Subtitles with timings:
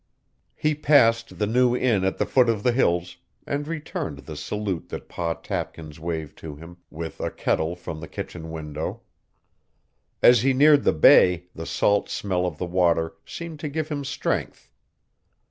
[0.55, 4.89] He passed the new inn at the foot of the Hills, and returned the salute
[4.89, 9.01] that Pa Tapkins waved to him with a kettle from the kitchen window.
[10.23, 14.03] As he neared the bay the salt smell of the water seemed to give him
[14.03, 14.71] strength.